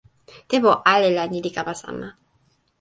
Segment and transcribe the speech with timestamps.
[0.49, 2.07] tenpo ale la ni li kama sama.